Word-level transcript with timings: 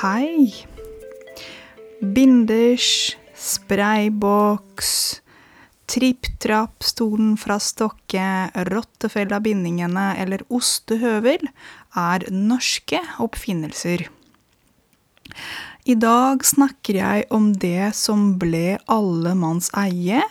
hei. 0.00 0.48
Binders, 2.00 3.16
sprayboks, 3.36 5.20
tripp-trapp, 5.90 6.80
stolen 6.86 7.34
fra 7.40 7.58
Stokke, 7.60 8.28
rottefella-bindingene 8.70 10.14
eller 10.22 10.46
ostehøvel 10.48 11.44
er 12.00 12.24
norske 12.32 13.02
oppfinnelser. 13.20 14.06
I 15.84 15.96
dag 16.00 16.48
snakker 16.48 17.02
jeg 17.02 17.28
om 17.34 17.52
det 17.60 17.92
som 17.98 18.38
ble 18.40 18.78
alle 18.88 19.36
manns 19.36 19.68
eie, 19.76 20.24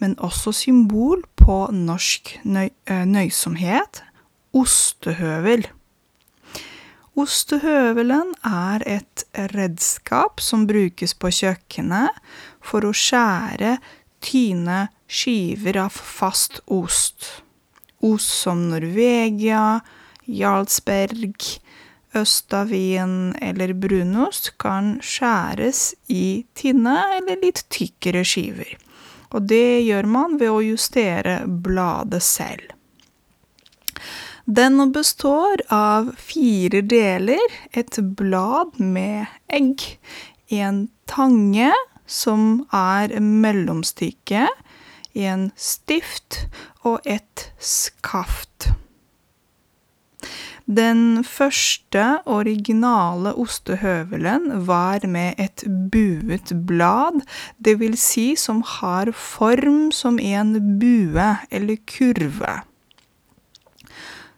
men 0.00 0.16
også 0.16 0.54
symbol 0.56 1.26
på 1.36 1.66
norsk 1.76 2.38
nøy 2.48 2.70
nøysomhet 2.88 4.00
ostehøvel. 4.56 5.68
Ostehøvelen 7.14 8.32
er 8.48 8.82
et 8.90 9.22
redskap 9.54 10.40
som 10.42 10.64
brukes 10.66 11.14
på 11.14 11.30
kjøkkenet 11.30 12.16
for 12.58 12.82
å 12.82 12.90
skjære 12.90 13.76
tyne 14.24 14.88
skiver 15.06 15.78
av 15.84 15.94
fast 15.94 16.58
ost. 16.66 17.28
Ost 18.02 18.34
som 18.42 18.66
Norvegia, 18.72 19.78
Jarlsberg, 20.26 21.38
Østavien 22.18 23.34
eller 23.42 23.76
brunost 23.78 24.52
kan 24.58 24.96
skjæres 25.02 25.92
i 26.10 26.44
tynne 26.58 26.98
eller 27.16 27.38
litt 27.42 27.64
tykkere 27.74 28.22
skiver, 28.26 28.74
og 29.30 29.46
det 29.50 29.82
gjør 29.86 30.10
man 30.18 30.38
ved 30.42 30.50
å 30.50 30.62
justere 30.62 31.40
bladet 31.46 32.22
selv. 32.26 32.74
Den 34.44 34.92
består 34.92 35.62
av 35.72 36.10
fire 36.20 36.82
deler, 36.84 37.40
et 37.72 37.96
blad 37.96 38.76
med 38.76 39.24
egg, 39.48 39.80
en 40.52 40.88
tange 41.08 41.70
som 42.04 42.66
er 42.68 43.14
mellomstykket, 43.24 44.52
en 45.16 45.46
stift 45.56 46.42
og 46.84 47.00
et 47.08 47.46
skaft. 47.56 48.68
Den 50.68 51.24
første 51.24 52.04
originale 52.28 53.32
ostehøvelen 53.40 54.66
var 54.68 55.08
med 55.08 55.40
et 55.40 55.64
buet 55.92 56.52
blad, 56.68 57.24
det 57.56 57.78
vil 57.80 57.96
si 57.96 58.32
som 58.36 58.60
har 58.76 59.12
form 59.12 59.88
som 59.92 60.20
en 60.20 60.56
bue 60.80 61.32
eller 61.50 61.80
kurve. 61.88 62.60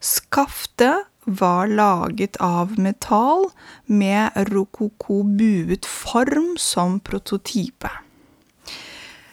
Skaftet 0.00 1.04
var 1.24 1.66
laget 1.68 2.36
av 2.40 2.78
metall 2.80 3.50
med 3.84 4.32
rokoko-buet 4.48 5.86
form 5.86 6.54
som 6.58 7.00
prototype. 7.00 7.90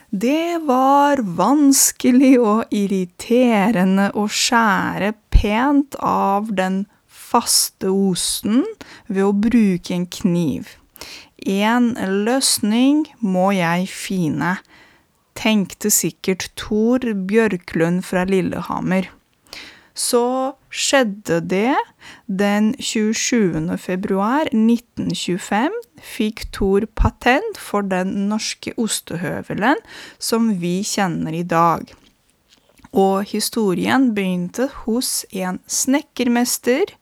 Det 0.10 0.60
var 0.68 1.24
vanskelig 1.40 2.34
og 2.40 2.76
irriterende 2.76 4.10
å 4.16 4.28
skjære 4.28 5.14
pent 5.32 5.96
av 6.04 6.52
den 6.56 6.86
faste 7.08 7.92
osten 7.92 8.64
ved 9.08 9.24
å 9.24 9.34
bruke 9.36 9.96
en 9.96 10.08
kniv. 10.08 10.76
En 11.48 11.94
løsning 12.28 13.06
må 13.20 13.52
jeg 13.56 13.88
finne, 13.92 14.58
tenkte 15.38 15.92
sikkert 15.94 16.50
Tor 16.60 17.04
Bjørklund 17.28 18.04
fra 18.08 18.24
Lillehammer 18.28 19.12
så 19.98 20.54
skjedde 20.70 21.40
det 21.50 21.76
den 22.30 22.74
27. 22.78 23.74
februar 23.82 24.50
1925 24.54 25.74
fikk 26.06 26.46
Thor 26.54 26.86
patent 27.00 27.58
for 27.58 27.86
den 27.86 28.30
norske 28.30 28.76
ostehøvelen 28.78 29.82
som 30.22 30.52
vi 30.62 30.80
kjenner 30.86 31.34
i 31.34 31.46
dag. 31.48 31.90
Og 32.94 33.26
historien 33.34 34.12
begynte 34.16 34.70
hos 34.86 35.26
en 35.36 35.60
snekkermester, 35.68 36.94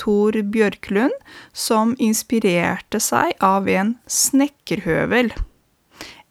Thor 0.00 0.32
Bjørklund, 0.32 1.14
som 1.52 1.92
inspirerte 2.00 3.02
seg 3.04 3.36
av 3.44 3.68
en 3.68 3.94
snekkerhøvel. 4.08 5.28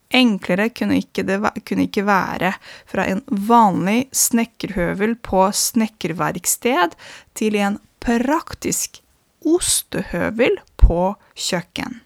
Enklere 0.10 0.72
kunne 0.74 0.98
ikke 1.04 1.24
det 1.28 1.38
kunne 1.70 1.86
ikke 1.86 2.06
være 2.08 2.56
fra 2.90 3.06
en 3.06 3.22
vanlig 3.30 4.08
snekkerhøvel 4.16 5.14
på 5.22 5.44
snekkerverksted 5.54 6.98
til 7.38 7.58
en 7.62 7.78
praktisk 8.02 9.04
ostehøvel 9.46 10.58
på 10.82 11.14
kjøkken. 11.38 12.00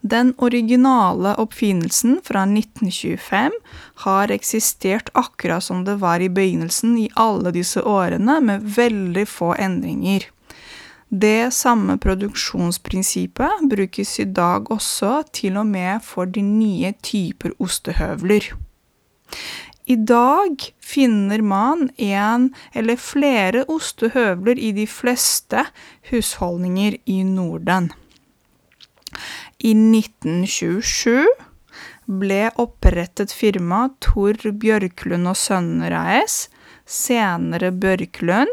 Den 0.00 0.30
originale 0.38 1.34
oppfinnelsen 1.42 2.20
fra 2.22 2.44
1925 2.46 3.56
har 4.04 4.30
eksistert 4.30 5.10
akkurat 5.18 5.64
som 5.66 5.82
det 5.84 5.98
var 5.98 6.22
i 6.22 6.30
begynnelsen 6.30 6.94
i 7.02 7.08
alle 7.18 7.50
disse 7.50 7.82
årene, 7.82 8.38
med 8.40 8.62
veldig 8.76 9.26
få 9.26 9.56
endringer. 9.58 10.28
Det 11.08 11.54
samme 11.54 11.96
produksjonsprinsippet 11.96 13.62
brukes 13.70 14.18
i 14.20 14.26
dag 14.28 14.68
også 14.68 15.22
til 15.32 15.56
og 15.56 15.64
med 15.66 16.02
for 16.04 16.28
de 16.28 16.42
nye 16.44 16.92
typer 17.00 17.54
ostehøvler. 17.64 18.50
I 19.88 19.96
dag 19.96 20.66
finner 20.84 21.40
man 21.40 21.88
en 21.96 22.50
eller 22.76 23.00
flere 23.00 23.64
ostehøvler 23.72 24.60
i 24.60 24.74
de 24.76 24.84
fleste 24.86 25.64
husholdninger 26.10 26.98
i 27.06 27.22
Norden. 27.24 27.88
I 29.64 29.72
1927 29.72 31.24
ble 32.20 32.42
opprettet 32.60 33.32
firma 33.32 33.86
Tor 34.04 34.36
Bjørklund 34.60 35.32
og 35.32 35.40
Sønner 35.40 35.96
AS, 35.96 36.50
senere 36.84 37.72
Bjørklund, 37.72 38.52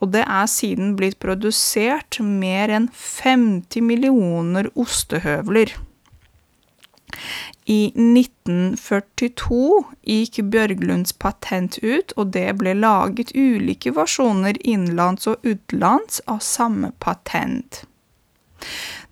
og 0.00 0.12
det 0.12 0.24
er 0.28 0.46
siden 0.50 0.94
blitt 0.98 1.18
produsert 1.22 2.18
mer 2.20 2.72
enn 2.72 2.88
50 2.92 3.84
millioner 3.84 4.68
ostehøvler. 4.76 5.72
I 7.66 7.80
1942 7.96 9.60
gikk 10.06 10.40
Bjørglunds 10.52 11.16
patent 11.16 11.78
ut, 11.82 12.12
og 12.14 12.34
det 12.36 12.50
ble 12.60 12.76
laget 12.78 13.32
ulike 13.34 13.94
versjoner 13.96 14.58
innenlands 14.62 15.26
og 15.30 15.42
utenlands 15.46 16.20
av 16.30 16.44
samme 16.44 16.92
patent. 17.02 17.82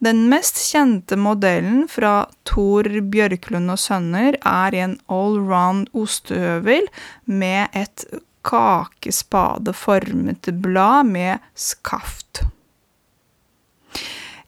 Den 0.04 0.26
mest 0.28 0.58
kjente 0.68 1.16
modellen 1.16 1.86
fra 1.88 2.26
Tor 2.48 2.88
Bjørklund 3.12 3.72
og 3.72 3.80
Sønner 3.80 4.36
er 4.36 4.76
en 4.84 4.98
allround 5.12 5.88
ostehøvel 5.96 6.90
med 7.24 7.74
et 7.78 8.04
kakespadeformet 8.44 10.48
blad 10.62 11.06
med 11.06 11.38
skaft. 11.54 12.40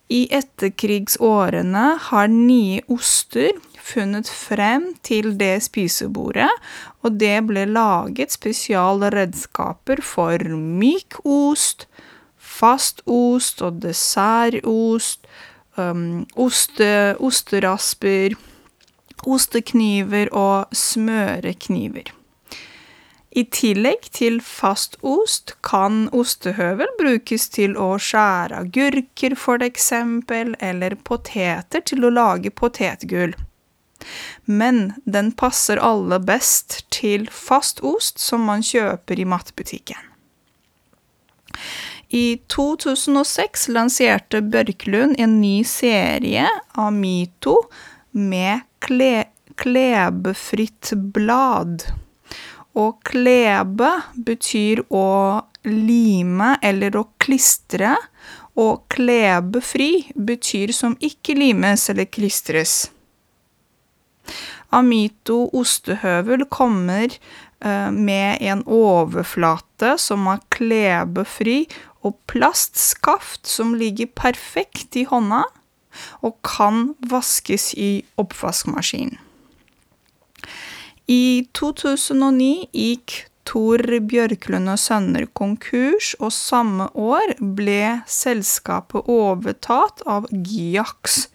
I 0.07 0.27
etterkrigsårene 0.31 1.87
har 2.09 2.29
nye 2.31 2.83
oster 2.95 3.57
funnet 3.83 4.29
frem 4.31 4.93
til 5.07 5.33
det 5.39 5.65
spisebordet, 5.67 6.51
og 7.03 7.19
det 7.19 7.41
ble 7.49 7.65
laget 7.71 8.35
spesialredskaper 8.35 10.03
for 10.07 10.39
myk 10.55 11.19
ost, 11.25 11.89
fast 12.39 13.03
ost 13.11 13.63
og 13.67 13.81
dessertost, 13.83 15.27
um, 15.75 16.23
oste, 16.39 17.17
osterasper, 17.19 18.39
ostekniver 19.27 20.31
og 20.31 20.71
smørekniver. 20.87 22.16
I 23.37 23.43
tillegg 23.53 24.07
til 24.17 24.39
fast 24.41 24.95
ost 25.05 25.53
kan 25.67 26.07
ostehøvel 26.17 26.89
brukes 26.97 27.51
til 27.53 27.75
å 27.77 27.91
skjære 28.01 28.63
agurker, 28.65 29.37
for 29.37 29.61
eksempel, 29.65 30.55
eller 30.65 30.97
poteter 31.05 31.85
til 31.85 32.07
å 32.09 32.13
lage 32.17 32.53
potetgull. 32.57 33.35
Men 34.45 34.95
den 35.05 35.33
passer 35.37 35.81
aller 35.85 36.23
best 36.25 36.79
til 36.95 37.27
fast 37.33 37.83
ost 37.85 38.23
som 38.23 38.47
man 38.49 38.65
kjøper 38.65 39.21
i 39.21 39.29
matbutikken. 39.29 40.01
I 42.09 42.39
2006 42.53 43.69
lanserte 43.75 44.41
Børklund 44.41 45.21
en 45.21 45.41
ny 45.43 45.59
serie 45.67 46.47
av 46.73 46.93
Mito 46.95 47.59
med 48.13 48.65
kle 48.81 49.27
klebefritt 49.57 50.93
blad. 51.13 51.87
Og 52.77 53.01
klebe 53.09 53.91
betyr 54.27 54.83
å 54.93 55.07
lime 55.67 56.57
eller 56.63 56.99
å 57.01 57.07
klistre, 57.23 57.95
og 58.57 58.87
klebefri 58.93 60.07
betyr 60.17 60.73
som 60.73 60.95
ikke 61.05 61.37
limes 61.37 61.91
eller 61.93 62.09
klistres. 62.09 62.87
Amito 64.73 65.47
ostehøvel 65.57 66.47
kommer 66.51 67.13
med 67.93 68.43
en 68.45 68.63
overflate 68.67 69.95
som 70.01 70.27
er 70.33 70.43
klebefri 70.53 71.59
og 72.05 72.17
plastskaft 72.31 73.47
som 73.49 73.75
ligger 73.79 74.11
perfekt 74.17 74.97
i 74.97 75.07
hånda 75.09 75.45
og 76.27 76.37
kan 76.45 76.91
vaskes 77.09 77.73
i 77.77 78.05
oppvaskmaskin. 78.21 79.17
I 81.07 81.47
2009 81.55 82.67
gikk 82.75 83.13
Tor 83.47 83.79
Bjørklund 84.11 84.73
og 84.73 84.79
Sønner 84.83 85.29
konkurs, 85.39 86.17
og 86.19 86.33
samme 86.35 86.89
år 86.99 87.37
ble 87.39 88.01
selskapet 88.11 89.07
overtatt 89.07 90.03
av 90.03 90.27
Giax. 90.33 91.29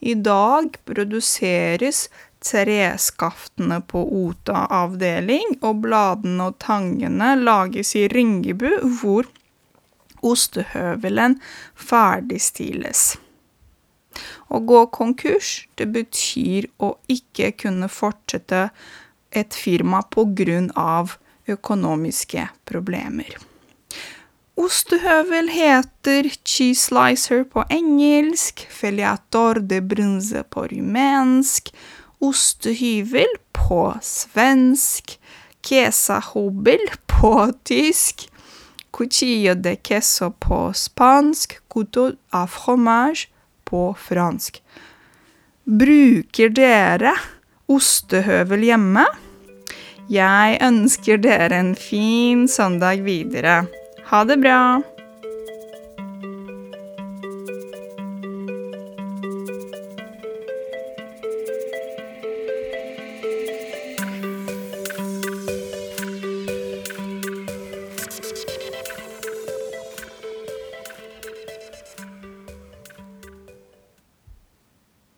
I 0.00 0.14
dag 0.16 0.78
produseres 0.88 2.06
treskaftene 2.40 3.82
på 3.84 4.00
Ota 4.22 4.62
avdeling, 4.78 5.58
og 5.60 5.82
bladene 5.84 6.46
og 6.48 6.56
tangene 6.64 7.34
lages 7.36 7.92
i 8.00 8.06
Ringebu, 8.08 8.70
hvor 9.02 9.28
ostehøvelen 10.24 11.36
ferdigstiles. 11.76 13.18
Å 14.48 14.62
gå 14.64 14.80
konkurs, 14.96 15.68
det 15.76 15.90
betyr 15.92 16.70
å 16.80 16.94
ikke 17.12 17.52
kunne 17.60 17.90
fortsette 17.92 18.70
et 19.30 19.54
firma 19.54 20.02
av 20.76 21.18
økonomiske 21.48 22.48
problemer. 22.68 23.36
Ostehøvel 24.58 25.52
heter 25.54 26.26
cheese 26.42 26.88
slicer 26.88 27.44
på 27.46 27.62
engelsk, 27.70 28.64
feliator 28.70 29.60
de 29.62 29.78
brunze 29.80 30.42
på 30.50 30.66
rumensk, 30.72 31.70
ostehyvel 32.18 33.38
på 33.54 33.94
svensk, 34.02 35.14
quesahobel 35.62 36.82
på 37.06 37.52
tysk, 37.62 38.26
cuchillo 38.90 39.54
de 39.54 39.76
queso 39.76 40.32
på 40.42 40.72
spansk, 40.74 41.60
couteau 41.68 42.16
à 42.32 42.46
fromage 42.50 43.28
på 43.64 43.94
fransk. 43.94 44.62
Bruker 45.64 46.48
dere 46.48 47.14
ostehøvel 47.68 48.64
hjemme? 48.70 49.06
Jeg 50.08 50.56
ønsker 50.64 51.20
dere 51.20 51.58
en 51.60 51.74
fin 51.76 52.46
søndag 52.48 53.04
videre. 53.04 53.66
Ha 54.08 54.24
det 54.24 54.40
bra! 54.40 54.60